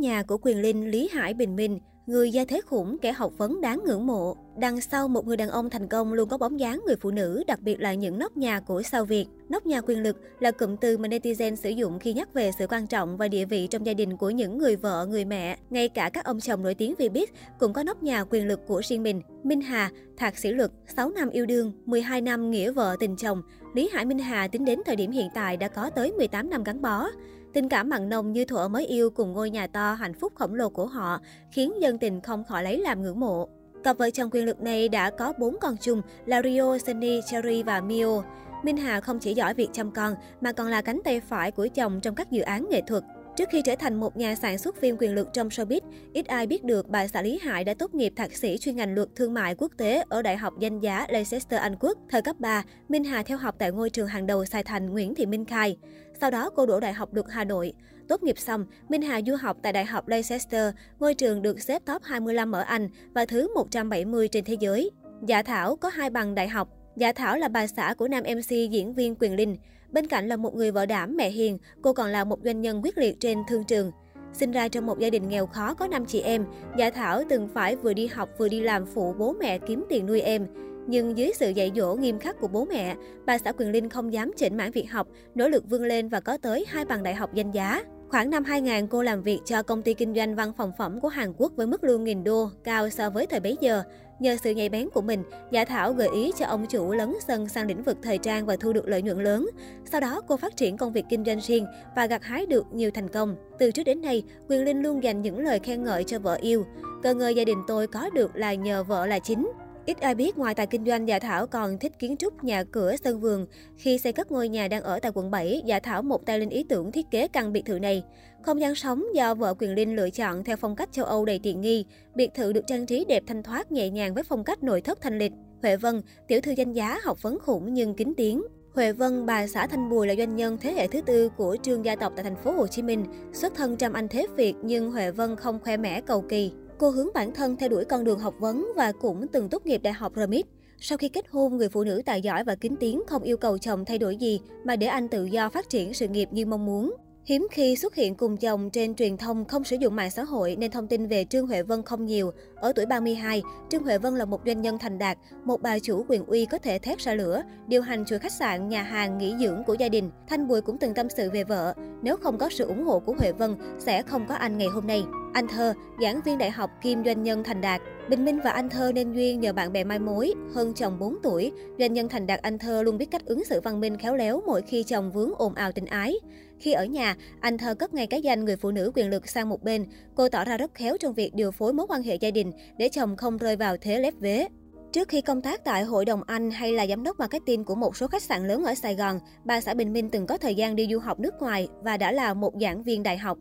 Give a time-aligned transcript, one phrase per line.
[0.00, 3.60] nhà của quyền linh Lý Hải Bình Minh, người gia thế khủng, kẻ học vấn
[3.60, 4.36] đáng ngưỡng mộ.
[4.58, 7.44] Đằng sau một người đàn ông thành công luôn có bóng dáng người phụ nữ,
[7.46, 9.26] đặc biệt là những nóc nhà của sao Việt.
[9.48, 12.66] Nóc nhà quyền lực là cụm từ mà netizen sử dụng khi nhắc về sự
[12.66, 15.58] quan trọng và địa vị trong gia đình của những người vợ, người mẹ.
[15.70, 18.60] Ngay cả các ông chồng nổi tiếng vì biết cũng có nóc nhà quyền lực
[18.66, 19.20] của riêng mình.
[19.42, 23.42] Minh Hà, thạc sĩ luật, 6 năm yêu đương, 12 năm nghĩa vợ tình chồng.
[23.74, 26.64] Lý Hải Minh Hà tính đến thời điểm hiện tại đã có tới 18 năm
[26.64, 27.08] gắn bó.
[27.52, 30.54] Tình cảm mặn nồng như thuở mới yêu cùng ngôi nhà to hạnh phúc khổng
[30.54, 31.20] lồ của họ
[31.50, 33.48] khiến dân tình không khỏi lấy làm ngưỡng mộ.
[33.84, 37.62] Cặp vợ chồng quyền lực này đã có bốn con chung là Rio, Sunny, Cherry
[37.62, 38.22] và Mio.
[38.62, 41.68] Minh Hà không chỉ giỏi việc chăm con mà còn là cánh tay phải của
[41.74, 43.04] chồng trong các dự án nghệ thuật.
[43.36, 45.80] Trước khi trở thành một nhà sản xuất phim quyền lực trong showbiz,
[46.12, 48.94] ít ai biết được bà xã Lý Hải đã tốt nghiệp thạc sĩ chuyên ngành
[48.94, 51.98] luật thương mại quốc tế ở Đại học danh giá Leicester Anh Quốc.
[52.10, 55.14] Thời cấp 3, Minh Hà theo học tại ngôi trường hàng đầu Sài Thành Nguyễn
[55.14, 55.76] Thị Minh Khai.
[56.20, 57.72] Sau đó cô đỗ Đại học Luật Hà Nội.
[58.08, 61.82] Tốt nghiệp xong, Minh Hà du học tại Đại học Leicester, ngôi trường được xếp
[61.84, 64.90] top 25 ở Anh và thứ 170 trên thế giới.
[65.26, 66.68] Dạ Thảo có hai bằng đại học.
[66.96, 69.56] Dạ Thảo là bà xã của nam MC diễn viên Quyền Linh.
[69.92, 72.80] Bên cạnh là một người vợ đảm mẹ hiền, cô còn là một doanh nhân
[72.84, 73.92] quyết liệt trên thương trường.
[74.32, 76.44] Sinh ra trong một gia đình nghèo khó có 5 chị em,
[76.78, 80.06] Dạ Thảo từng phải vừa đi học vừa đi làm phụ bố mẹ kiếm tiền
[80.06, 80.46] nuôi em.
[80.90, 82.96] Nhưng dưới sự dạy dỗ nghiêm khắc của bố mẹ,
[83.26, 86.20] bà xã Quyền Linh không dám chỉnh mãn việc học, nỗ lực vươn lên và
[86.20, 87.82] có tới hai bằng đại học danh giá.
[88.08, 91.08] Khoảng năm 2000, cô làm việc cho công ty kinh doanh văn phòng phẩm của
[91.08, 93.82] Hàn Quốc với mức lương nghìn đô, cao so với thời bấy giờ.
[94.20, 97.48] Nhờ sự nhạy bén của mình, Dạ Thảo gợi ý cho ông chủ lấn sân
[97.48, 99.50] sang lĩnh vực thời trang và thu được lợi nhuận lớn.
[99.84, 101.66] Sau đó, cô phát triển công việc kinh doanh riêng
[101.96, 103.36] và gặt hái được nhiều thành công.
[103.58, 106.66] Từ trước đến nay, Quyền Linh luôn dành những lời khen ngợi cho vợ yêu.
[107.02, 109.50] Cơ ngơi gia đình tôi có được là nhờ vợ là chính.
[109.86, 112.96] Ít ai biết ngoài tài kinh doanh, Dạ Thảo còn thích kiến trúc nhà cửa
[113.04, 113.46] sân vườn.
[113.76, 116.48] Khi xây cất ngôi nhà đang ở tại quận 7, Dạ Thảo một tay lên
[116.48, 118.02] ý tưởng thiết kế căn biệt thự này.
[118.42, 121.40] Không gian sống do vợ Quyền Linh lựa chọn theo phong cách châu Âu đầy
[121.42, 121.84] tiện nghi.
[122.14, 125.00] Biệt thự được trang trí đẹp thanh thoát nhẹ nhàng với phong cách nội thất
[125.00, 125.32] thanh lịch.
[125.62, 128.42] Huệ Vân, tiểu thư danh giá học vấn khủng nhưng kính tiếng.
[128.74, 131.84] Huệ Vân, bà xã Thanh Bùi là doanh nhân thế hệ thứ tư của trương
[131.84, 133.04] gia tộc tại thành phố Hồ Chí Minh.
[133.32, 136.52] Xuất thân trăm anh thế Việt nhưng Huệ Vân không khoe mẽ cầu kỳ.
[136.80, 139.82] Cô hướng bản thân theo đuổi con đường học vấn và cũng từng tốt nghiệp
[139.82, 140.46] đại học RMIT.
[140.78, 143.58] Sau khi kết hôn, người phụ nữ tài giỏi và kính tiếng không yêu cầu
[143.58, 146.66] chồng thay đổi gì mà để anh tự do phát triển sự nghiệp như mong
[146.66, 146.94] muốn.
[147.24, 150.56] Hiếm khi xuất hiện cùng chồng trên truyền thông không sử dụng mạng xã hội
[150.56, 152.30] nên thông tin về Trương Huệ Vân không nhiều.
[152.54, 156.04] Ở tuổi 32, Trương Huệ Vân là một doanh nhân thành đạt, một bà chủ
[156.08, 159.34] quyền uy có thể thét ra lửa, điều hành chuỗi khách sạn, nhà hàng, nghỉ
[159.40, 160.10] dưỡng của gia đình.
[160.28, 163.14] Thanh Bùi cũng từng tâm sự về vợ, nếu không có sự ủng hộ của
[163.18, 165.04] Huệ Vân sẽ không có anh ngày hôm nay.
[165.32, 167.80] Anh Thơ, giảng viên đại học kim doanh nhân thành đạt.
[168.08, 170.34] Bình Minh và anh Thơ nên duyên nhờ bạn bè mai mối.
[170.54, 173.60] Hơn chồng 4 tuổi, doanh nhân thành đạt anh Thơ luôn biết cách ứng xử
[173.60, 176.14] văn minh khéo léo mỗi khi chồng vướng ồn ào tình ái.
[176.58, 179.48] Khi ở nhà, anh Thơ cất ngay cái danh người phụ nữ quyền lực sang
[179.48, 179.86] một bên.
[180.14, 182.88] Cô tỏ ra rất khéo trong việc điều phối mối quan hệ gia đình để
[182.88, 184.48] chồng không rơi vào thế lép vế.
[184.92, 187.96] Trước khi công tác tại Hội đồng Anh hay là giám đốc marketing của một
[187.96, 190.76] số khách sạn lớn ở Sài Gòn, bà xã Bình Minh từng có thời gian
[190.76, 193.38] đi du học nước ngoài và đã là một giảng viên đại học.